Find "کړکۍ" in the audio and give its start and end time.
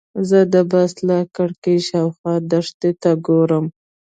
1.35-1.77